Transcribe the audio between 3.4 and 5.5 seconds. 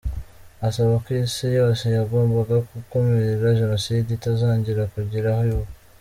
genocide itazangera kugira aho